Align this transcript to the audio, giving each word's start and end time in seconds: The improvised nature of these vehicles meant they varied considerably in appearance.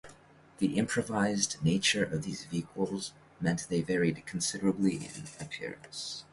The 0.57 0.77
improvised 0.79 1.63
nature 1.63 2.03
of 2.03 2.23
these 2.23 2.45
vehicles 2.45 3.13
meant 3.39 3.67
they 3.69 3.81
varied 3.83 4.25
considerably 4.25 4.95
in 4.95 5.27
appearance. 5.39 6.23